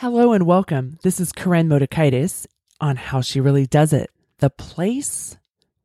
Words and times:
Hello 0.00 0.32
and 0.32 0.46
welcome. 0.46 0.96
This 1.02 1.18
is 1.18 1.32
Koren 1.32 1.68
Motekaitis 1.68 2.46
on 2.80 2.94
How 2.94 3.20
She 3.20 3.40
Really 3.40 3.66
Does 3.66 3.92
It, 3.92 4.10
the 4.38 4.48
place 4.48 5.36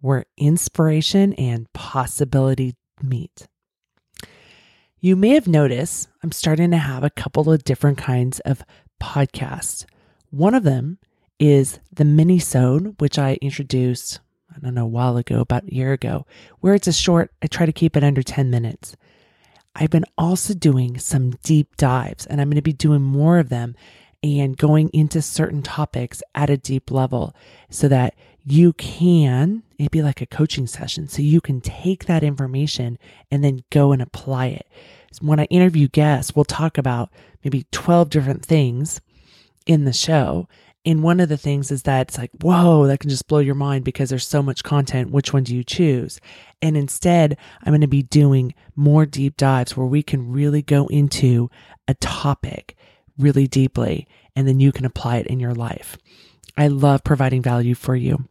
where 0.02 0.26
inspiration 0.38 1.34
and 1.34 1.66
possibility 1.73 2.76
meet. 3.02 3.48
You 4.99 5.16
may 5.16 5.30
have 5.30 5.48
noticed 5.48 6.09
I'm 6.21 6.31
starting 6.31 6.70
to 6.70 6.77
have 6.77 7.04
a 7.04 7.09
couple 7.09 7.52
of 7.52 7.63
different 7.63 7.98
kinds 7.98 8.40
of 8.41 8.62
podcasts. 9.02 9.85
One 10.30 10.54
of 10.54 10.62
them 10.62 10.99
is 11.40 11.80
the 11.91 12.05
mini-sode, 12.05 13.02
which 13.02 13.18
I 13.18 13.40
introduced, 13.41 14.20
I 14.55 14.59
don't 14.59 14.76
know, 14.76 14.85
a 14.85 14.88
while 14.88 15.18
ago, 15.18 15.40
about 15.40 15.63
a 15.63 15.73
year 15.73 15.91
ago, 15.91 16.27
where 16.59 16.76
it's 16.76 16.88
a 16.88 16.93
short, 16.93 17.32
I 17.41 17.48
try 17.48 17.66
to 17.66 17.73
keep 17.73 17.98
it 17.98 18.04
under 18.04 18.21
10 18.21 18.52
minutes. 18.52 18.95
I've 19.76 19.90
been 19.90 20.05
also 20.20 20.54
doing 20.54 20.99
some 20.99 21.32
deep 21.41 21.77
dives, 21.77 22.27
and 22.27 22.40
I'm 22.40 22.49
going 22.49 22.57
to 22.57 22.62
be 22.62 22.73
doing 22.73 23.02
more 23.02 23.40
of 23.40 23.49
them 23.49 23.73
and 24.23 24.58
going 24.58 24.90
into 24.90 25.22
certain 25.22 25.62
topics 25.62 26.23
at 26.34 26.50
a 26.50 26.58
deep 26.58 26.90
level 26.90 27.35
so 27.70 27.88
that 27.90 28.16
you 28.46 28.74
can, 28.74 29.63
it'd 29.77 29.91
be 29.91 30.02
like 30.02 30.21
a 30.21 30.26
coaching 30.26 30.65
session. 30.65 31.07
So 31.07 31.21
you 31.21 31.41
can 31.41 31.62
take 31.62 32.05
that 32.05 32.24
information 32.24 32.98
and 33.30 33.43
then 33.43 33.63
go 33.70 33.91
and 33.91 34.02
apply 34.02 34.48
it. 34.48 34.68
When 35.21 35.40
I 35.40 35.46
interview 35.46 35.88
guests, 35.88 36.35
we'll 36.35 36.46
talk 36.46 36.77
about 36.77 37.10
maybe 37.43 37.65
12 37.71 38.10
different 38.10 38.46
things 38.46 39.02
in 39.65 39.85
the 39.85 39.93
show. 39.93 40.48
And 40.85 41.04
one 41.04 41.21
of 41.21 41.30
the 41.30 41.37
things 41.37 41.71
is 41.71 41.84
that 41.84 42.10
it's 42.10 42.18
like, 42.18 42.32
whoa, 42.41 42.87
that 42.87 42.99
can 42.99 43.10
just 43.10 43.27
blow 43.27 43.40
your 43.40 43.55
mind 43.55 43.85
because 43.85 44.10
there's 44.10 44.27
so 44.27 44.41
much 44.41 44.63
content. 44.63 45.12
Which 45.12 45.32
one 45.32 45.43
do 45.43 45.55
you 45.55 45.63
choose? 45.63 46.20
And 46.62 46.76
instead, 46.76 47.37
I'm 47.62 47.71
going 47.71 47.82
to 47.82 47.87
be 47.87 48.04
doing 48.04 48.54
more 48.76 49.05
deep 49.05 49.37
dives 49.37 49.77
where 49.77 49.87
we 49.87 50.04
can 50.04 50.32
really 50.32 50.62
go 50.62 50.87
into 50.87 51.49
a 51.87 51.93
topic 51.93 52.76
really 53.17 53.47
deeply 53.47 54.07
and 54.35 54.47
then 54.47 54.59
you 54.59 54.71
can 54.71 54.85
apply 54.85 55.17
it 55.17 55.27
in 55.27 55.39
your 55.39 55.53
life. 55.53 55.97
I 56.57 56.67
love 56.67 57.03
providing 57.03 57.41
value 57.41 57.75
for 57.75 57.95
you. 57.95 58.27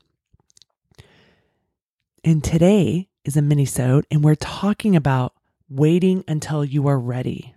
And 2.25 2.43
today 2.43 3.09
is 3.25 3.37
a 3.37 3.43
mini-sode 3.43 4.07
and 4.11 4.23
we're 4.23 4.35
talking 4.35 4.95
about 4.95 5.35
waiting 5.69 6.25
until 6.29 6.65
you 6.65 6.87
are 6.87 6.99
ready. 6.99 7.55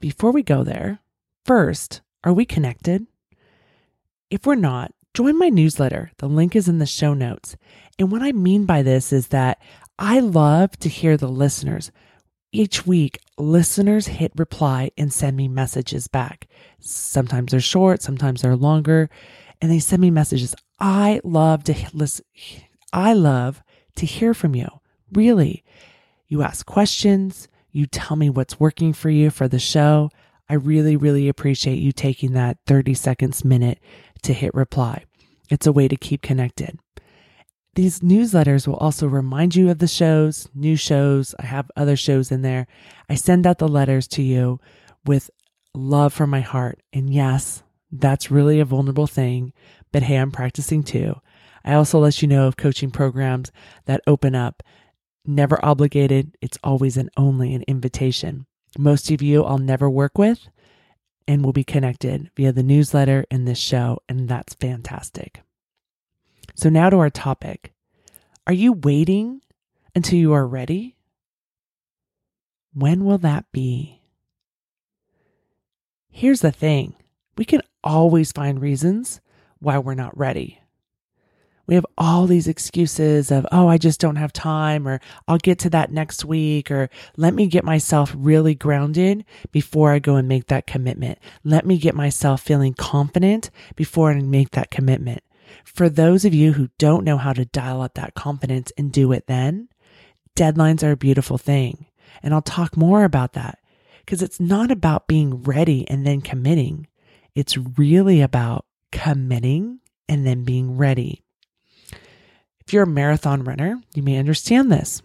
Before 0.00 0.32
we 0.32 0.42
go 0.42 0.64
there, 0.64 1.00
first, 1.44 2.00
are 2.24 2.32
we 2.32 2.44
connected? 2.44 3.06
If 4.30 4.46
we're 4.46 4.54
not, 4.54 4.92
join 5.14 5.38
my 5.38 5.48
newsletter. 5.48 6.10
The 6.18 6.28
link 6.28 6.56
is 6.56 6.68
in 6.68 6.78
the 6.78 6.86
show 6.86 7.14
notes. 7.14 7.56
And 7.98 8.10
what 8.10 8.22
I 8.22 8.32
mean 8.32 8.64
by 8.64 8.82
this 8.82 9.12
is 9.12 9.28
that 9.28 9.60
I 9.98 10.20
love 10.20 10.76
to 10.78 10.88
hear 10.88 11.16
the 11.16 11.28
listeners. 11.28 11.92
Each 12.54 12.86
week, 12.86 13.18
listeners 13.38 14.08
hit 14.08 14.30
reply 14.36 14.90
and 14.98 15.10
send 15.10 15.38
me 15.38 15.48
messages 15.48 16.06
back. 16.06 16.46
Sometimes 16.80 17.50
they're 17.50 17.60
short, 17.60 18.02
sometimes 18.02 18.42
they're 18.42 18.56
longer, 18.56 19.08
and 19.62 19.70
they 19.70 19.78
send 19.78 20.02
me 20.02 20.10
messages. 20.10 20.54
I 20.78 21.22
love 21.24 21.64
to 21.64 21.74
listen. 21.94 22.26
I 22.92 23.14
love 23.14 23.62
to 23.96 24.04
hear 24.04 24.34
from 24.34 24.54
you. 24.54 24.68
Really. 25.10 25.64
You 26.28 26.42
ask 26.42 26.66
questions, 26.66 27.48
you 27.70 27.86
tell 27.86 28.16
me 28.16 28.28
what's 28.28 28.60
working 28.60 28.92
for 28.92 29.08
you 29.08 29.30
for 29.30 29.48
the 29.48 29.58
show. 29.58 30.10
I 30.46 30.54
really, 30.54 30.94
really 30.96 31.28
appreciate 31.28 31.78
you 31.78 31.90
taking 31.90 32.34
that 32.34 32.58
30 32.66 32.92
seconds 32.92 33.46
minute 33.46 33.78
to 34.24 34.34
hit 34.34 34.52
reply. 34.54 35.04
It's 35.48 35.66
a 35.66 35.72
way 35.72 35.88
to 35.88 35.96
keep 35.96 36.20
connected. 36.20 36.78
These 37.74 38.00
newsletters 38.00 38.66
will 38.66 38.76
also 38.76 39.06
remind 39.06 39.56
you 39.56 39.70
of 39.70 39.78
the 39.78 39.88
shows, 39.88 40.46
new 40.54 40.76
shows. 40.76 41.34
I 41.38 41.46
have 41.46 41.70
other 41.74 41.96
shows 41.96 42.30
in 42.30 42.42
there. 42.42 42.66
I 43.08 43.14
send 43.14 43.46
out 43.46 43.58
the 43.58 43.68
letters 43.68 44.06
to 44.08 44.22
you 44.22 44.60
with 45.06 45.30
love 45.74 46.12
from 46.12 46.28
my 46.28 46.40
heart. 46.40 46.82
And 46.92 47.12
yes, 47.12 47.62
that's 47.90 48.30
really 48.30 48.60
a 48.60 48.66
vulnerable 48.66 49.06
thing, 49.06 49.54
but 49.90 50.02
hey, 50.02 50.16
I'm 50.16 50.30
practicing 50.30 50.82
too. 50.82 51.20
I 51.64 51.74
also 51.74 51.98
let 51.98 52.20
you 52.20 52.28
know 52.28 52.46
of 52.46 52.56
coaching 52.56 52.90
programs 52.90 53.50
that 53.86 54.02
open 54.06 54.34
up. 54.34 54.62
Never 55.24 55.64
obligated, 55.64 56.36
it's 56.42 56.58
always 56.64 56.96
and 56.96 57.08
only 57.16 57.54
an 57.54 57.64
invitation. 57.68 58.46
Most 58.76 59.10
of 59.10 59.22
you 59.22 59.44
I'll 59.44 59.58
never 59.58 59.88
work 59.88 60.18
with 60.18 60.48
and 61.28 61.44
will 61.44 61.52
be 61.52 61.64
connected 61.64 62.30
via 62.36 62.52
the 62.52 62.62
newsletter 62.62 63.24
and 63.30 63.46
this 63.46 63.58
show, 63.58 64.00
and 64.08 64.28
that's 64.28 64.54
fantastic. 64.54 65.42
So, 66.54 66.68
now 66.68 66.90
to 66.90 66.98
our 66.98 67.10
topic. 67.10 67.72
Are 68.46 68.52
you 68.52 68.72
waiting 68.72 69.40
until 69.94 70.18
you 70.18 70.32
are 70.32 70.46
ready? 70.46 70.96
When 72.74 73.04
will 73.04 73.18
that 73.18 73.44
be? 73.52 74.00
Here's 76.10 76.40
the 76.40 76.52
thing 76.52 76.94
we 77.36 77.44
can 77.44 77.62
always 77.82 78.32
find 78.32 78.60
reasons 78.60 79.20
why 79.58 79.78
we're 79.78 79.94
not 79.94 80.16
ready. 80.16 80.58
We 81.66 81.76
have 81.76 81.86
all 81.96 82.26
these 82.26 82.48
excuses 82.48 83.30
of, 83.30 83.46
oh, 83.52 83.68
I 83.68 83.78
just 83.78 84.00
don't 84.00 84.16
have 84.16 84.32
time, 84.32 84.86
or 84.86 85.00
I'll 85.28 85.38
get 85.38 85.60
to 85.60 85.70
that 85.70 85.92
next 85.92 86.24
week, 86.24 86.70
or 86.70 86.90
let 87.16 87.34
me 87.34 87.46
get 87.46 87.64
myself 87.64 88.12
really 88.16 88.54
grounded 88.54 89.24
before 89.52 89.92
I 89.92 90.00
go 90.00 90.16
and 90.16 90.28
make 90.28 90.48
that 90.48 90.66
commitment. 90.66 91.18
Let 91.44 91.64
me 91.64 91.78
get 91.78 91.94
myself 91.94 92.42
feeling 92.42 92.74
confident 92.74 93.50
before 93.76 94.10
I 94.10 94.20
make 94.20 94.50
that 94.50 94.70
commitment. 94.70 95.22
For 95.64 95.88
those 95.88 96.24
of 96.24 96.34
you 96.34 96.52
who 96.52 96.68
don't 96.78 97.04
know 97.04 97.16
how 97.16 97.32
to 97.32 97.44
dial 97.44 97.80
up 97.80 97.94
that 97.94 98.14
confidence 98.14 98.72
and 98.76 98.92
do 98.92 99.12
it 99.12 99.26
then, 99.26 99.68
deadlines 100.36 100.82
are 100.82 100.92
a 100.92 100.96
beautiful 100.96 101.38
thing. 101.38 101.86
And 102.22 102.34
I'll 102.34 102.42
talk 102.42 102.76
more 102.76 103.04
about 103.04 103.32
that 103.34 103.58
because 104.00 104.22
it's 104.22 104.40
not 104.40 104.70
about 104.70 105.08
being 105.08 105.42
ready 105.42 105.88
and 105.88 106.06
then 106.06 106.20
committing. 106.20 106.86
It's 107.34 107.56
really 107.56 108.20
about 108.20 108.66
committing 108.90 109.80
and 110.08 110.26
then 110.26 110.44
being 110.44 110.76
ready. 110.76 111.22
If 112.66 112.72
you're 112.72 112.84
a 112.84 112.86
marathon 112.86 113.44
runner, 113.44 113.80
you 113.94 114.02
may 114.02 114.18
understand 114.18 114.70
this. 114.70 115.02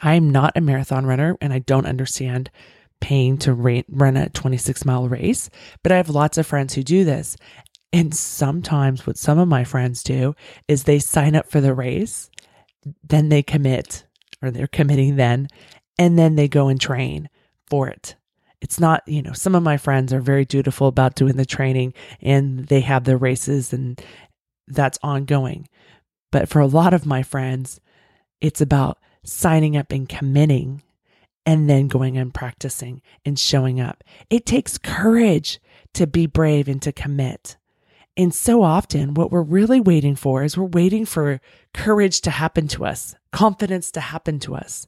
I'm 0.00 0.30
not 0.30 0.56
a 0.56 0.60
marathon 0.60 1.06
runner 1.06 1.36
and 1.40 1.52
I 1.52 1.60
don't 1.60 1.86
understand 1.86 2.50
paying 3.00 3.36
to 3.36 3.52
run 3.52 4.16
a 4.16 4.28
26 4.30 4.84
mile 4.84 5.08
race, 5.08 5.50
but 5.82 5.90
I 5.92 5.96
have 5.96 6.08
lots 6.08 6.38
of 6.38 6.46
friends 6.46 6.74
who 6.74 6.82
do 6.82 7.04
this. 7.04 7.36
And 7.92 8.14
sometimes 8.14 9.06
what 9.06 9.18
some 9.18 9.38
of 9.38 9.48
my 9.48 9.64
friends 9.64 10.02
do 10.02 10.34
is 10.66 10.84
they 10.84 10.98
sign 10.98 11.36
up 11.36 11.50
for 11.50 11.60
the 11.60 11.74
race, 11.74 12.30
then 13.04 13.28
they 13.28 13.42
commit 13.42 14.06
or 14.42 14.50
they're 14.50 14.66
committing 14.66 15.16
then, 15.16 15.48
and 15.98 16.18
then 16.18 16.36
they 16.36 16.48
go 16.48 16.68
and 16.68 16.80
train 16.80 17.28
for 17.68 17.88
it. 17.88 18.16
It's 18.60 18.80
not, 18.80 19.02
you 19.06 19.22
know, 19.22 19.32
some 19.32 19.54
of 19.54 19.62
my 19.62 19.76
friends 19.76 20.12
are 20.12 20.20
very 20.20 20.44
dutiful 20.44 20.86
about 20.86 21.16
doing 21.16 21.36
the 21.36 21.44
training 21.44 21.94
and 22.20 22.66
they 22.68 22.80
have 22.80 23.04
the 23.04 23.16
races 23.16 23.72
and 23.72 24.00
that's 24.68 24.98
ongoing. 25.02 25.68
But 26.30 26.48
for 26.48 26.60
a 26.60 26.66
lot 26.66 26.94
of 26.94 27.04
my 27.04 27.22
friends, 27.22 27.80
it's 28.40 28.60
about 28.60 28.98
signing 29.24 29.76
up 29.76 29.92
and 29.92 30.08
committing 30.08 30.82
and 31.44 31.68
then 31.68 31.88
going 31.88 32.16
and 32.16 32.32
practicing 32.32 33.02
and 33.24 33.38
showing 33.38 33.80
up. 33.80 34.04
It 34.30 34.46
takes 34.46 34.78
courage 34.78 35.60
to 35.94 36.06
be 36.06 36.26
brave 36.26 36.68
and 36.68 36.80
to 36.82 36.92
commit. 36.92 37.56
And 38.16 38.34
so 38.34 38.62
often, 38.62 39.14
what 39.14 39.30
we're 39.30 39.42
really 39.42 39.80
waiting 39.80 40.16
for 40.16 40.42
is 40.42 40.56
we're 40.56 40.64
waiting 40.64 41.06
for 41.06 41.40
courage 41.72 42.20
to 42.22 42.30
happen 42.30 42.68
to 42.68 42.84
us, 42.84 43.14
confidence 43.32 43.90
to 43.92 44.00
happen 44.00 44.38
to 44.40 44.54
us. 44.54 44.86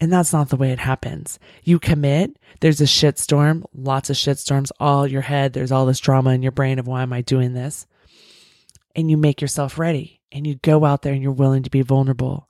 And 0.00 0.12
that's 0.12 0.32
not 0.32 0.48
the 0.48 0.56
way 0.56 0.70
it 0.70 0.78
happens. 0.78 1.38
You 1.64 1.78
commit, 1.78 2.38
there's 2.60 2.80
a 2.80 2.84
shitstorm, 2.84 3.64
lots 3.74 4.10
of 4.10 4.16
shitstorms 4.16 4.70
all 4.78 5.06
your 5.06 5.22
head. 5.22 5.52
There's 5.52 5.72
all 5.72 5.86
this 5.86 5.98
drama 5.98 6.30
in 6.30 6.42
your 6.42 6.52
brain 6.52 6.78
of 6.78 6.86
why 6.86 7.02
am 7.02 7.12
I 7.12 7.20
doing 7.20 7.52
this? 7.52 7.86
And 8.94 9.10
you 9.10 9.16
make 9.16 9.40
yourself 9.42 9.78
ready 9.78 10.20
and 10.30 10.46
you 10.46 10.54
go 10.56 10.84
out 10.84 11.02
there 11.02 11.12
and 11.12 11.22
you're 11.22 11.32
willing 11.32 11.64
to 11.64 11.70
be 11.70 11.82
vulnerable. 11.82 12.48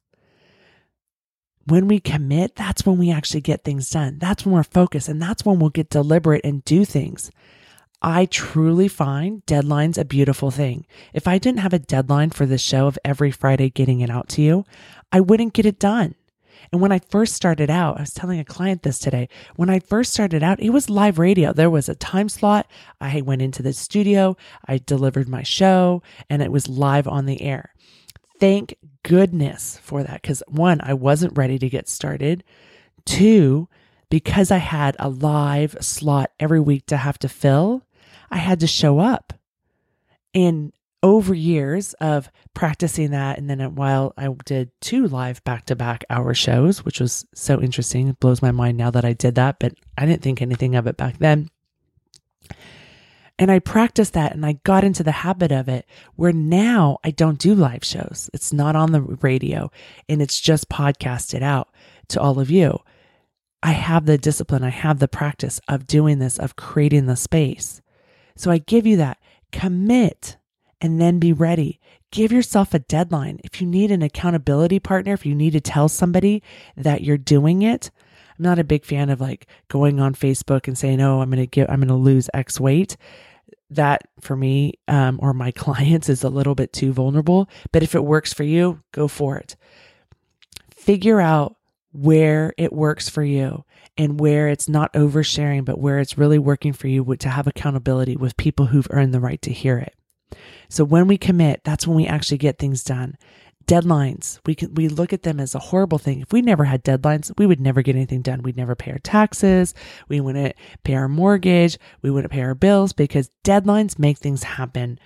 When 1.65 1.89
we 1.89 2.01
commit, 2.01 2.55
that's 2.55 2.87
when 2.87 2.99
we 2.99 3.11
actually 3.11 3.41
get 3.41 3.65
things 3.65 3.91
done. 3.91 4.19
That's 4.19 4.45
when 4.45 4.55
we're 4.55 4.63
focused 4.63 5.09
and 5.09 5.21
that's 5.21 5.45
when 5.45 5.59
we'll 5.59 5.71
get 5.71 5.91
deliberate 5.91 6.45
and 6.45 6.65
do 6.65 6.85
things. 6.85 7.31
I 8.01 8.27
truly 8.27 8.87
find 8.87 9.45
deadlines 9.47 9.99
a 9.99 10.05
beautiful 10.05 10.51
thing. 10.51 10.87
If 11.13 11.27
I 11.27 11.39
didn't 11.39 11.61
have 11.61 11.73
a 11.73 11.81
deadline 11.81 12.31
for 12.31 12.47
the 12.47 12.59
show 12.59 12.87
of 12.87 12.99
every 13.05 13.31
Friday 13.31 13.71
getting 13.71 14.01
it 14.01 14.11
out 14.11 14.29
to 14.31 14.43
you, 14.43 14.65
I 15.11 15.21
wouldn't 15.21 15.53
get 15.53 15.67
it 15.67 15.81
done. 15.81 16.15
And 16.71 16.81
when 16.81 16.93
I 16.93 16.99
first 16.99 17.35
started 17.35 17.71
out, 17.71 17.97
I 17.97 18.01
was 18.03 18.13
telling 18.13 18.39
a 18.39 18.45
client 18.45 18.83
this 18.83 18.99
today. 18.99 19.29
When 19.57 19.71
I 19.71 19.81
first 19.81 20.13
started 20.13 20.43
out, 20.43 20.61
it 20.61 20.71
was 20.71 20.91
live 20.91 21.19
radio. 21.19 21.53
There 21.53 21.71
was 21.71 21.89
a 21.89 21.95
time 21.95 22.29
slot. 22.29 22.67
I 23.01 23.21
went 23.21 23.43
into 23.43 23.63
the 23.63 23.73
studio, 23.73 24.37
I 24.67 24.79
delivered 24.79 25.29
my 25.29 25.43
show, 25.43 26.03
and 26.29 26.43
it 26.43 26.53
was 26.53 26.69
live 26.69 27.09
on 27.09 27.27
the 27.27 27.43
air. 27.43 27.75
Thank 28.39 28.77
goodness 29.03 29.79
for 29.83 30.03
that. 30.03 30.23
Because 30.23 30.43
one, 30.47 30.81
I 30.83 30.95
wasn't 30.95 31.37
ready 31.37 31.59
to 31.59 31.69
get 31.69 31.89
started. 31.89 32.45
Two, 33.05 33.69
because 34.11 34.51
I 34.51 34.59
had 34.59 34.97
a 34.99 35.09
live 35.09 35.77
slot 35.81 36.31
every 36.39 36.61
week 36.61 36.87
to 36.87 36.97
have 36.97 37.19
to 37.21 37.29
fill, 37.29 37.83
I 38.31 38.39
had 38.39 38.61
to 38.61 38.67
show 38.67 38.99
up. 38.99 39.33
And 40.35 40.73
over 41.03 41.33
years 41.33 41.95
of 41.95 42.31
practicing 42.55 43.13
that, 43.13 43.39
and 43.39 43.49
then 43.49 43.75
while 43.75 44.13
I 44.17 44.29
did 44.45 44.71
two 44.81 45.07
live 45.07 45.43
back 45.45 45.67
to 45.67 45.77
back 45.77 46.05
hour 46.11 46.35
shows, 46.35 46.85
which 46.85 47.01
was 47.01 47.25
so 47.35 47.61
interesting, 47.61 48.09
it 48.09 48.21
blows 48.21 48.43
my 48.43 48.51
mind 48.51 48.77
now 48.77 48.91
that 48.91 49.05
I 49.05 49.13
did 49.13 49.37
that, 49.37 49.59
but 49.61 49.75
I 49.97 50.07
didn't 50.07 50.23
think 50.23 50.43
anything 50.43 50.75
of 50.75 50.87
it 50.87 50.97
back 50.97 51.19
then. 51.19 51.51
And 53.39 53.53
I 53.53 53.61
practiced 53.61 54.15
that 54.15 54.33
and 54.35 54.45
I 54.45 54.55
got 54.65 54.83
into 54.83 55.05
the 55.05 55.13
habit 55.13 55.53
of 55.53 55.69
it 55.69 55.87
where 56.17 56.33
now 56.33 56.99
I 57.05 57.13
don't 57.13 57.39
do 57.39 57.55
live 57.55 57.85
shows. 57.85 58.29
It's 58.35 58.53
not 58.53 58.75
on 58.75 58.91
the 58.91 59.01
radio 59.01 59.71
and 60.09 60.21
it's 60.21 60.41
just 60.41 60.69
podcasted 60.69 61.43
out 61.43 61.69
to 62.09 62.21
all 62.21 62.41
of 62.41 62.51
you. 62.51 62.81
I 63.63 63.73
have 63.73 64.07
the 64.07 64.19
discipline, 64.19 64.65
I 64.65 64.71
have 64.71 64.99
the 64.99 65.09
practice 65.09 65.61
of 65.69 65.87
doing 65.87 66.19
this, 66.19 66.39
of 66.39 66.57
creating 66.57 67.07
the 67.07 67.17
space. 67.17 67.81
So 68.39 68.51
I 68.51 68.59
give 68.59 68.87
you 68.87 68.97
that. 68.97 69.19
Commit 69.53 70.37
and 70.81 71.01
then 71.01 71.19
be 71.19 71.33
ready. 71.33 71.81
Give 72.11 72.33
yourself 72.33 72.73
a 72.73 72.79
deadline. 72.79 73.41
If 73.45 73.61
you 73.61 73.67
need 73.67 73.91
an 73.91 74.01
accountability 74.01 74.79
partner, 74.79 75.13
if 75.13 75.27
you 75.27 75.35
need 75.35 75.53
to 75.53 75.61
tell 75.61 75.89
somebody 75.89 76.43
that 76.77 77.03
you're 77.03 77.19
doing 77.19 77.63
it, 77.63 77.91
I'm 78.39 78.45
not 78.45 78.61
a 78.61 78.65
big 78.65 78.85
fan 78.85 79.11
of 79.11 79.21
like 79.21 79.47
going 79.67 80.01
on 80.01 80.15
Facebook 80.15 80.69
and 80.69 80.79
saying, 80.79 81.01
"Oh, 81.01 81.21
I'm 81.21 81.31
going 81.31 81.43
to 81.43 81.47
get 81.47 81.69
I'm 81.69 81.81
going 81.81 81.89
to 81.89 81.95
lose 81.95 82.31
X 82.33 82.61
weight." 82.61 82.97
That 83.71 84.03
for 84.21 84.37
me 84.37 84.75
um, 84.87 85.19
or 85.21 85.35
my 85.35 85.51
clients 85.57 86.09
is 86.09 86.23
a 86.23 86.31
little 86.31 86.55
bit 86.55 86.73
too 86.73 86.93
vulnerable. 86.93 87.51
But 87.73 87.83
if 87.83 87.95
it 87.95 88.05
works 88.05 88.33
for 88.33 88.45
you, 88.45 88.81
go 88.93 89.09
for 89.09 89.37
it. 89.37 89.57
Figure 90.71 91.21
out 91.21 91.57
where 91.93 92.55
it 92.57 92.73
works 92.73 93.09
for 93.09 93.25
you 93.25 93.65
and 93.99 94.21
where 94.21 94.49
it's 94.49 94.69
not 94.69 94.93
oversharing, 94.93 95.65
but 95.65 95.81
where 95.81 95.99
it's 95.99 96.17
really 96.17 96.39
working 96.39 96.73
for 96.73 96.87
you 96.87 97.17
to 97.17 97.29
have 97.29 97.49
accountability 97.49 98.17
with 98.17 98.37
people 98.37 98.67
who've 98.67 98.87
earned 98.91 99.13
the 99.13 99.21
right 99.21 99.43
to 99.43 99.53
hear 99.53 99.77
it. 99.77 99.95
So 100.69 100.85
when 100.85 101.09
we 101.09 101.19
commit, 101.19 101.63
that's 101.65 101.87
when 101.87 101.97
we 101.97 102.07
actually 102.07 102.39
get 102.39 102.59
things 102.59 102.85
done. 102.85 103.19
Deadlines, 103.67 104.41
we 104.47 104.55
can, 104.55 104.73
we 104.75 104.89
look 104.89 105.13
at 105.13 105.25
them 105.25 105.41
as 105.41 105.55
a 105.55 105.59
horrible 105.59 105.99
thing. 105.99 106.21
If 106.21 106.33
we 106.33 106.41
never 106.41 106.65
had 106.65 106.85
deadlines, 106.85 107.31
we 107.37 107.45
would 107.45 107.61
never 107.61 107.83
get 107.83 107.97
anything 107.97 108.23
done. 108.23 108.43
We'd 108.43 108.57
never 108.57 108.75
pay 108.75 108.93
our 108.93 108.99
taxes. 108.99 109.75
We 110.09 110.21
wouldn't 110.21 110.55
pay 110.85 110.95
our 110.95 111.09
mortgage. 111.09 111.77
We 112.01 112.11
wouldn't 112.11 112.33
pay 112.33 112.41
our 112.41 112.55
bills 112.55 112.95
because 112.95 113.31
deadlines 113.45 113.99
make 113.99 114.19
things 114.19 114.43
happen. 114.43 114.99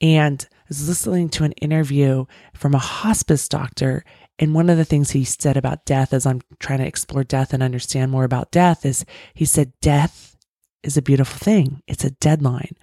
And 0.00 0.44
I 0.52 0.64
was 0.68 0.88
listening 0.88 1.28
to 1.30 1.44
an 1.44 1.52
interview 1.52 2.24
from 2.54 2.74
a 2.74 2.78
hospice 2.78 3.48
doctor 3.48 4.04
and 4.38 4.54
one 4.54 4.70
of 4.70 4.76
the 4.76 4.84
things 4.84 5.10
he 5.10 5.24
said 5.24 5.56
about 5.56 5.84
death 5.84 6.12
as 6.12 6.24
I'm 6.24 6.40
trying 6.60 6.78
to 6.78 6.86
explore 6.86 7.24
death 7.24 7.52
and 7.52 7.62
understand 7.62 8.10
more 8.10 8.24
about 8.24 8.52
death 8.52 8.86
is 8.86 9.04
he 9.34 9.44
said, 9.44 9.72
death 9.80 10.36
is 10.82 10.96
a 10.96 11.02
beautiful 11.02 11.38
thing. 11.38 11.82
It's 11.88 12.04
a 12.04 12.10
deadline. 12.10 12.76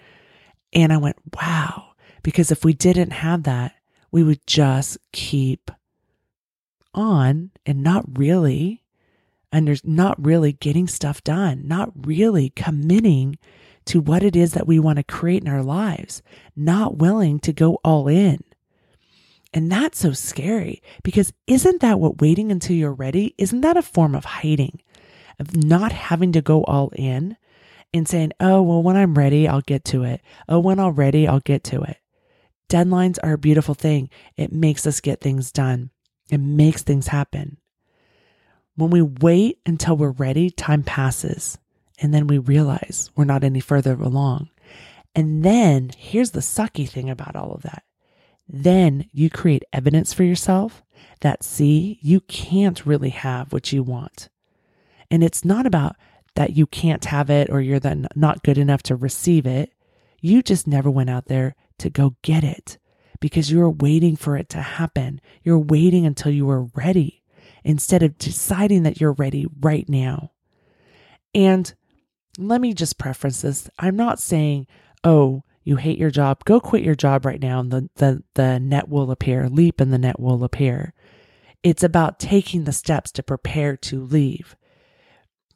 And 0.74 0.92
I 0.92 0.98
went, 0.98 1.18
wow. 1.42 1.94
Because 2.24 2.52
if 2.52 2.66
we 2.66 2.74
didn't 2.74 3.12
have 3.12 3.44
that, 3.44 3.74
we 4.12 4.24
would 4.24 4.46
just 4.46 4.98
keep 5.13 5.72
on 6.94 7.52
and 7.66 7.84
not 7.84 8.06
really 8.18 8.81
under 9.51 9.75
not 9.84 10.24
really 10.24 10.51
getting 10.51 10.88
stuff 10.88 11.24
done, 11.24 11.62
not 11.66 11.92
really 12.06 12.50
committing 12.50 13.38
to 13.86 14.01
what 14.01 14.24
it 14.24 14.36
is 14.36 14.54
that 14.54 14.68
we 14.68 14.80
want 14.80 14.98
to 14.98 15.04
create 15.04 15.44
in 15.44 15.48
our 15.48 15.63
lives, 15.63 16.22
not 16.56 16.98
willing 16.98 17.40
to 17.40 17.54
go 17.54 17.80
all 17.84 18.08
in. 18.08 18.44
And 19.56 19.72
that's 19.72 20.00
so 20.00 20.12
scary 20.12 20.84
because 21.02 21.31
isn't 21.48 21.80
that 21.80 21.98
what 21.98 22.19
waiting 22.19 22.52
until 22.52 22.75
you're 22.75 22.92
ready? 22.92 23.34
Isn't 23.38 23.62
that 23.62 23.78
a 23.78 23.81
form 23.81 24.13
of 24.13 24.25
hiding, 24.25 24.81
of 25.40 25.56
not 25.56 25.94
having 25.94 26.34
to 26.34 26.42
go 26.42 26.66
all 26.66 26.90
in 26.94 27.38
and 27.94 28.06
saying, 28.06 28.34
oh, 28.42 28.62
well, 28.62 28.84
when 28.84 28.98
I'm 28.98 29.18
ready, 29.18 29.48
I'll 29.48 29.62
get 29.62 29.86
to 29.86 30.04
it. 30.04 30.22
Oh, 30.50 30.60
when 30.60 30.78
I'm 30.78 30.96
ready, 30.96 31.25
I'll 31.25 31.40
get 31.40 31.63
to 31.66 31.84
it. 31.84 31.98
Deadlines 32.69 33.18
are 33.24 33.34
a 33.34 33.38
beautiful 33.38 33.75
thing. 33.75 34.10
It 34.36 34.52
makes 34.52 34.86
us 34.86 35.00
get 35.00 35.22
things 35.22 35.54
done, 35.54 35.90
it 36.30 36.40
makes 36.40 36.84
things 36.84 37.08
happen. 37.08 37.56
When 38.75 38.90
we 38.90 39.01
wait 39.01 39.60
until 39.66 39.96
we're 39.96 40.12
ready, 40.12 40.50
time 40.50 40.84
passes. 40.84 41.58
And 42.00 42.13
then 42.13 42.28
we 42.28 42.40
realize 42.40 43.10
we're 43.16 43.24
not 43.24 43.46
any 43.46 43.62
further 43.62 43.94
along. 43.94 44.50
And 45.16 45.46
then 45.46 45.92
here's 45.98 46.31
the 46.31 46.42
sucky 46.42 46.90
thing 46.90 47.10
about 47.10 47.38
all 47.38 47.54
of 47.54 47.62
that 47.62 47.84
then 48.47 49.09
you 49.12 49.30
create 49.30 49.63
evidence 49.74 50.13
for 50.13 50.24
yourself 50.24 50.83
that, 51.21 51.44
see, 51.44 52.00
you 52.01 52.21
can't 52.21 52.86
really 52.86 53.09
have 53.09 53.51
what 53.51 53.71
you 53.71 53.83
want. 53.83 54.30
And 55.09 55.24
it's 55.24 55.45
not 55.45 55.65
about 55.65 55.95
that 56.36 56.56
you 56.56 56.68
can't 56.68 57.06
have 57.06 57.30
it 57.30 57.50
or 57.50 57.62
you're 57.62 57.80
not 58.15 58.44
good 58.44 58.57
enough 58.57 58.83
to 58.83 58.95
receive 58.95 59.45
it. 59.45 59.71
You 60.21 60.42
just 60.42 60.68
never 60.68 60.92
went 60.92 61.09
out 61.09 61.27
there 61.27 61.56
to 61.80 61.89
go 61.89 62.15
get 62.21 62.44
it 62.44 62.77
because 63.19 63.51
you 63.51 63.59
were 63.59 63.69
waiting 63.69 64.15
for 64.15 64.36
it 64.36 64.50
to 64.50 64.62
happen. 64.62 65.21
You're 65.44 65.59
waiting 65.59 66.06
until 66.06 66.31
you 66.31 66.45
were 66.45 66.68
ready 66.75 67.24
instead 67.63 68.03
of 68.03 68.18
deciding 68.18 68.83
that 68.83 69.00
you're 69.00 69.13
ready 69.13 69.48
right 69.62 69.88
now. 69.88 70.31
And 71.33 71.74
let 72.38 72.62
me 72.62 72.74
just 72.74 72.98
preference 72.98 73.41
this. 73.41 73.69
I'm 73.80 73.95
not 73.95 74.19
saying, 74.19 74.68
oh, 75.03 75.44
you 75.65 75.75
hate 75.77 75.97
your 75.97 76.12
job, 76.12 76.45
go 76.45 76.59
quit 76.62 76.83
your 76.83 76.95
job 76.95 77.25
right 77.25 77.41
now 77.41 77.59
and 77.59 77.71
the, 77.71 77.89
the, 77.95 78.23
the 78.35 78.59
net 78.59 78.88
will 78.88 79.12
appear. 79.12 79.50
Leap 79.50 79.81
and 79.81 79.91
the 79.91 79.97
net 79.97 80.19
will 80.19 80.44
appear. 80.44 80.94
It's 81.63 81.83
about 81.83 82.19
taking 82.19 82.63
the 82.63 82.71
steps 82.71 83.12
to 83.13 83.23
prepare 83.23 83.75
to 83.77 84.00
leave. 84.00 84.56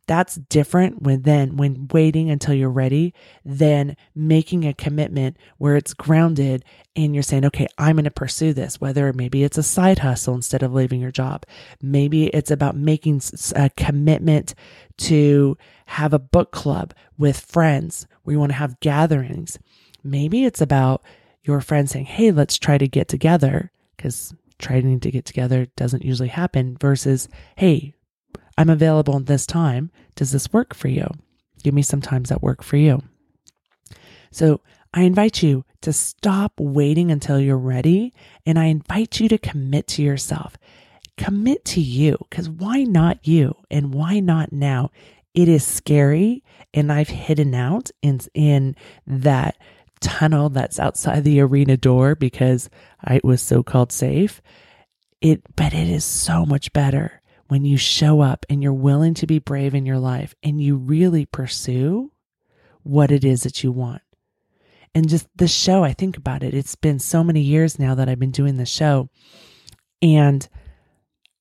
That's 0.07 0.33
different 0.33 1.03
when 1.03 1.21
then 1.21 1.55
when 1.55 1.87
waiting 1.93 2.31
until 2.31 2.55
you're 2.55 2.71
ready 2.71 3.13
than 3.45 3.95
making 4.15 4.65
a 4.65 4.73
commitment 4.73 5.37
where 5.59 5.75
it's 5.75 5.93
grounded 5.93 6.65
and 6.95 7.13
you're 7.13 7.21
saying, 7.21 7.45
okay, 7.45 7.67
I'm 7.77 7.97
going 7.97 8.05
to 8.05 8.11
pursue 8.11 8.51
this, 8.51 8.81
whether 8.81 9.13
maybe 9.13 9.43
it's 9.43 9.59
a 9.59 9.63
side 9.63 9.99
hustle 9.99 10.33
instead 10.33 10.63
of 10.63 10.73
leaving 10.73 10.99
your 10.99 11.11
job. 11.11 11.45
Maybe 11.79 12.25
it's 12.25 12.49
about 12.49 12.75
making 12.75 13.21
a 13.55 13.69
commitment 13.77 14.55
to 14.97 15.55
have 15.85 16.11
a 16.11 16.17
book 16.17 16.51
club 16.51 16.95
with 17.15 17.39
friends 17.39 18.07
where 18.23 18.33
you 18.33 18.39
want 18.39 18.51
to 18.51 18.57
have 18.57 18.79
gatherings 18.79 19.59
Maybe 20.03 20.45
it's 20.45 20.61
about 20.61 21.03
your 21.43 21.61
friend 21.61 21.89
saying, 21.89 22.05
Hey, 22.05 22.31
let's 22.31 22.57
try 22.57 22.77
to 22.77 22.87
get 22.87 23.07
together 23.07 23.71
because 23.95 24.33
trying 24.57 24.99
to 24.99 25.11
get 25.11 25.25
together 25.25 25.67
doesn't 25.75 26.03
usually 26.03 26.29
happen 26.29 26.77
versus, 26.79 27.27
Hey, 27.55 27.93
I'm 28.57 28.69
available 28.69 29.17
at 29.17 29.25
this 29.25 29.45
time. 29.45 29.91
Does 30.15 30.31
this 30.31 30.51
work 30.51 30.73
for 30.73 30.89
you? 30.89 31.07
Give 31.63 31.73
me 31.73 31.81
some 31.81 32.01
times 32.01 32.29
that 32.29 32.41
work 32.41 32.63
for 32.63 32.77
you. 32.77 33.01
So 34.31 34.61
I 34.93 35.03
invite 35.03 35.43
you 35.43 35.65
to 35.81 35.93
stop 35.93 36.53
waiting 36.59 37.11
until 37.11 37.39
you're 37.39 37.57
ready 37.57 38.13
and 38.45 38.57
I 38.59 38.65
invite 38.65 39.19
you 39.19 39.29
to 39.29 39.37
commit 39.37 39.87
to 39.89 40.01
yourself. 40.01 40.57
Commit 41.17 41.63
to 41.65 41.81
you 41.81 42.17
because 42.29 42.49
why 42.49 42.83
not 42.83 43.25
you 43.27 43.55
and 43.69 43.93
why 43.93 44.19
not 44.19 44.51
now? 44.51 44.89
It 45.33 45.47
is 45.47 45.65
scary 45.65 46.43
and 46.73 46.91
I've 46.91 47.09
hidden 47.09 47.53
out 47.53 47.91
in, 48.01 48.19
in 48.33 48.75
that 49.05 49.57
tunnel 50.01 50.49
that's 50.49 50.79
outside 50.79 51.23
the 51.23 51.41
arena 51.41 51.77
door 51.77 52.15
because 52.15 52.69
I 53.03 53.19
was 53.23 53.41
so 53.41 53.63
called 53.63 53.91
safe. 53.91 54.41
It, 55.21 55.41
but 55.55 55.73
it 55.73 55.89
is 55.89 56.05
so 56.05 56.45
much 56.45 56.71
better 56.73 57.21
when 57.47 57.65
you 57.65 57.77
show 57.77 58.21
up 58.21 58.45
and 58.49 58.63
you're 58.63 58.73
willing 58.73 59.13
to 59.15 59.27
be 59.27 59.39
brave 59.39 59.75
in 59.75 59.85
your 59.85 59.99
life 59.99 60.35
and 60.43 60.61
you 60.61 60.77
really 60.77 61.25
pursue 61.25 62.11
what 62.83 63.11
it 63.11 63.25
is 63.25 63.43
that 63.43 63.63
you 63.63 63.71
want. 63.71 64.01
And 64.95 65.09
just 65.09 65.27
the 65.35 65.47
show, 65.47 65.83
I 65.83 65.93
think 65.93 66.17
about 66.17 66.43
it. 66.43 66.53
It's 66.53 66.75
been 66.75 66.99
so 66.99 67.23
many 67.23 67.41
years 67.41 67.77
now 67.77 67.95
that 67.95 68.09
I've 68.09 68.19
been 68.19 68.31
doing 68.31 68.57
the 68.57 68.65
show. 68.65 69.09
And 70.01 70.47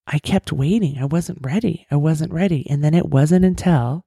I 0.06 0.18
kept 0.18 0.52
waiting. 0.52 0.98
I 0.98 1.04
wasn't 1.04 1.38
ready. 1.42 1.86
I 1.90 1.96
wasn't 1.96 2.32
ready. 2.32 2.66
And 2.68 2.82
then 2.82 2.94
it 2.94 3.06
wasn't 3.06 3.44
until 3.44 4.04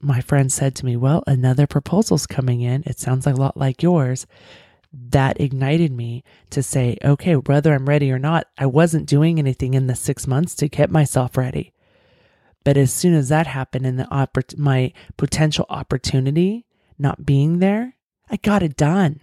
my 0.00 0.20
friend 0.20 0.50
said 0.50 0.74
to 0.76 0.86
me, 0.86 0.96
Well, 0.96 1.22
another 1.26 1.66
proposal's 1.66 2.26
coming 2.26 2.60
in. 2.60 2.82
It 2.86 2.98
sounds 2.98 3.26
a 3.26 3.34
lot 3.34 3.56
like 3.56 3.82
yours. 3.82 4.26
That 4.92 5.40
ignited 5.40 5.92
me 5.92 6.24
to 6.50 6.62
say, 6.62 6.96
Okay, 7.04 7.34
whether 7.34 7.74
I'm 7.74 7.88
ready 7.88 8.10
or 8.10 8.18
not, 8.18 8.46
I 8.58 8.66
wasn't 8.66 9.08
doing 9.08 9.38
anything 9.38 9.74
in 9.74 9.86
the 9.86 9.94
six 9.94 10.26
months 10.26 10.54
to 10.56 10.68
get 10.68 10.90
myself 10.90 11.36
ready. 11.36 11.72
But 12.64 12.76
as 12.76 12.92
soon 12.92 13.14
as 13.14 13.28
that 13.28 13.46
happened 13.46 13.86
and 13.86 13.98
the 13.98 14.04
oppor- 14.04 14.58
my 14.58 14.92
potential 15.16 15.66
opportunity 15.68 16.66
not 16.98 17.24
being 17.24 17.58
there, 17.58 17.96
I 18.30 18.36
got 18.36 18.62
it 18.62 18.76
done. 18.76 19.20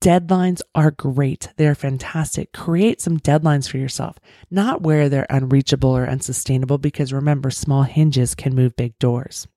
Deadlines 0.00 0.60
are 0.74 0.90
great. 0.90 1.48
They're 1.56 1.74
fantastic. 1.74 2.52
Create 2.52 3.00
some 3.00 3.18
deadlines 3.18 3.68
for 3.68 3.78
yourself, 3.78 4.18
not 4.50 4.82
where 4.82 5.08
they're 5.08 5.26
unreachable 5.28 5.90
or 5.90 6.06
unsustainable, 6.06 6.78
because 6.78 7.12
remember, 7.12 7.50
small 7.50 7.82
hinges 7.82 8.34
can 8.34 8.54
move 8.54 8.76
big 8.76 8.98
doors. 8.98 9.48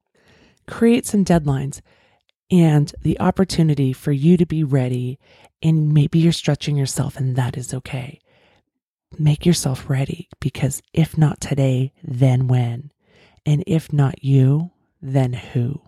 Create 0.67 1.05
some 1.05 1.25
deadlines 1.25 1.81
and 2.51 2.93
the 3.01 3.19
opportunity 3.19 3.93
for 3.93 4.11
you 4.11 4.37
to 4.37 4.45
be 4.45 4.63
ready. 4.63 5.19
And 5.61 5.93
maybe 5.93 6.19
you're 6.19 6.31
stretching 6.31 6.77
yourself, 6.77 7.17
and 7.17 7.35
that 7.35 7.57
is 7.57 7.73
okay. 7.73 8.19
Make 9.17 9.45
yourself 9.45 9.89
ready 9.89 10.29
because 10.39 10.81
if 10.93 11.17
not 11.17 11.41
today, 11.41 11.93
then 12.03 12.47
when? 12.47 12.91
And 13.45 13.63
if 13.65 13.91
not 13.91 14.23
you, 14.23 14.71
then 15.01 15.33
who? 15.33 15.81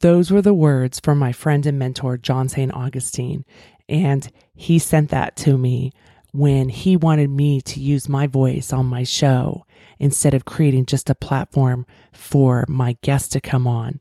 Those 0.00 0.30
were 0.30 0.42
the 0.42 0.54
words 0.54 1.00
from 1.00 1.18
my 1.18 1.32
friend 1.32 1.64
and 1.66 1.78
mentor, 1.78 2.16
John 2.16 2.48
St. 2.48 2.72
Augustine. 2.74 3.44
And 3.88 4.30
he 4.54 4.78
sent 4.78 5.10
that 5.10 5.36
to 5.36 5.56
me 5.56 5.92
when 6.32 6.68
he 6.68 6.96
wanted 6.96 7.30
me 7.30 7.60
to 7.62 7.80
use 7.80 8.08
my 8.08 8.26
voice 8.26 8.72
on 8.72 8.86
my 8.86 9.04
show 9.04 9.64
instead 9.98 10.34
of 10.34 10.44
creating 10.44 10.86
just 10.86 11.08
a 11.08 11.14
platform 11.14 11.86
for 12.12 12.64
my 12.68 12.96
guests 13.02 13.28
to 13.30 13.40
come 13.40 13.66
on. 13.66 14.00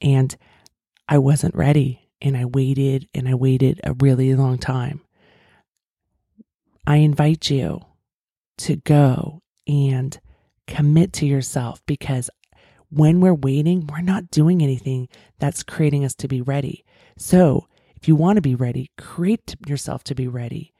And 0.00 0.36
I 1.08 1.18
wasn't 1.18 1.54
ready 1.54 2.10
and 2.20 2.36
I 2.36 2.46
waited 2.46 3.08
and 3.14 3.28
I 3.28 3.34
waited 3.34 3.80
a 3.84 3.94
really 3.94 4.34
long 4.34 4.58
time. 4.58 5.00
I 6.86 6.96
invite 6.96 7.50
you 7.50 7.80
to 8.58 8.76
go 8.76 9.42
and 9.66 10.18
commit 10.66 11.12
to 11.14 11.26
yourself 11.26 11.82
because 11.86 12.30
when 12.90 13.20
we're 13.20 13.34
waiting, 13.34 13.86
we're 13.86 14.00
not 14.00 14.30
doing 14.30 14.62
anything 14.62 15.08
that's 15.38 15.62
creating 15.62 16.04
us 16.04 16.14
to 16.16 16.28
be 16.28 16.40
ready. 16.40 16.84
So, 17.16 17.66
if 17.96 18.08
you 18.08 18.16
want 18.16 18.36
to 18.36 18.42
be 18.42 18.54
ready, 18.54 18.90
create 18.98 19.56
yourself 19.66 20.04
to 20.04 20.14
be 20.14 20.28
ready 20.28 20.74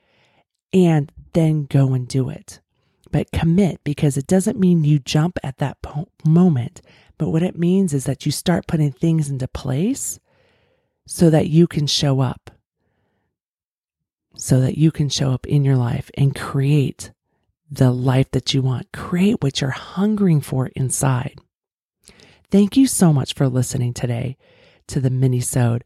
and 0.72 1.10
then 1.32 1.64
go 1.64 1.94
and 1.94 2.06
do 2.06 2.28
it. 2.28 2.60
But 3.14 3.30
commit 3.30 3.78
because 3.84 4.16
it 4.16 4.26
doesn't 4.26 4.58
mean 4.58 4.82
you 4.82 4.98
jump 4.98 5.38
at 5.44 5.58
that 5.58 5.80
po- 5.82 6.08
moment. 6.26 6.82
But 7.16 7.28
what 7.28 7.44
it 7.44 7.56
means 7.56 7.94
is 7.94 8.06
that 8.06 8.26
you 8.26 8.32
start 8.32 8.66
putting 8.66 8.90
things 8.90 9.30
into 9.30 9.46
place 9.46 10.18
so 11.06 11.30
that 11.30 11.46
you 11.46 11.68
can 11.68 11.86
show 11.86 12.18
up, 12.18 12.50
so 14.34 14.60
that 14.60 14.76
you 14.76 14.90
can 14.90 15.08
show 15.08 15.30
up 15.30 15.46
in 15.46 15.64
your 15.64 15.76
life 15.76 16.10
and 16.14 16.34
create 16.34 17.12
the 17.70 17.92
life 17.92 18.32
that 18.32 18.52
you 18.52 18.62
want. 18.62 18.90
Create 18.90 19.40
what 19.40 19.60
you're 19.60 19.70
hungering 19.70 20.40
for 20.40 20.66
inside. 20.74 21.38
Thank 22.50 22.76
you 22.76 22.88
so 22.88 23.12
much 23.12 23.32
for 23.32 23.48
listening 23.48 23.94
today 23.94 24.36
to 24.88 24.98
the 24.98 25.08
mini-sode. 25.08 25.84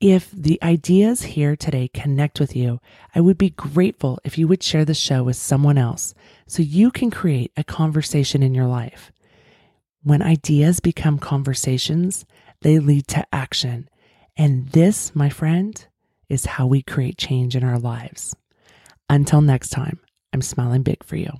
If 0.00 0.32
the 0.32 0.58
ideas 0.64 1.22
here 1.22 1.54
today 1.54 1.88
connect 1.94 2.40
with 2.40 2.56
you, 2.56 2.80
I 3.14 3.20
would 3.20 3.38
be 3.38 3.50
grateful 3.50 4.18
if 4.24 4.36
you 4.36 4.48
would 4.48 4.64
share 4.64 4.84
the 4.84 4.94
show 4.94 5.22
with 5.22 5.36
someone 5.36 5.78
else 5.78 6.12
so 6.46 6.62
you 6.62 6.90
can 6.90 7.10
create 7.10 7.52
a 7.56 7.64
conversation 7.64 8.42
in 8.42 8.54
your 8.54 8.66
life. 8.66 9.12
When 10.02 10.22
ideas 10.22 10.80
become 10.80 11.18
conversations, 11.18 12.24
they 12.62 12.78
lead 12.78 13.08
to 13.08 13.26
action. 13.32 13.88
And 14.36 14.68
this, 14.68 15.14
my 15.14 15.28
friend, 15.28 15.84
is 16.28 16.46
how 16.46 16.66
we 16.66 16.82
create 16.82 17.18
change 17.18 17.56
in 17.56 17.64
our 17.64 17.78
lives. 17.78 18.34
Until 19.08 19.40
next 19.40 19.70
time, 19.70 20.00
I'm 20.32 20.42
smiling 20.42 20.82
big 20.82 21.02
for 21.04 21.16
you. 21.16 21.30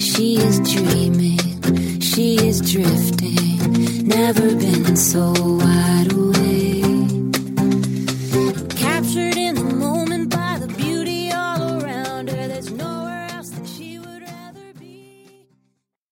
She 0.00 0.36
is 0.36 0.60
dreaming, 0.60 2.00
she 2.00 2.36
is 2.36 2.60
drifting, 2.60 4.06
never 4.06 4.54
been 4.56 4.96
so 4.96 5.32